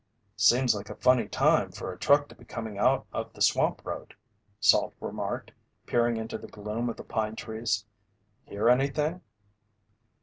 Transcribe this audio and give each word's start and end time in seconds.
"Seems 0.37 0.73
like 0.73 0.89
a 0.89 0.95
funny 0.95 1.27
time 1.27 1.71
for 1.71 1.93
a 1.93 1.99
truck 1.99 2.27
to 2.29 2.33
be 2.35 2.43
coming 2.43 2.79
out 2.79 3.05
of 3.13 3.31
the 3.33 3.41
swamp 3.43 3.85
road," 3.85 4.15
Salt 4.59 4.95
remarked, 4.99 5.51
peering 5.85 6.17
into 6.17 6.39
the 6.39 6.47
gloom 6.47 6.89
of 6.89 6.97
the 6.97 7.03
pine 7.03 7.35
trees. 7.35 7.85
"Hear 8.47 8.67
anything?" 8.67 9.21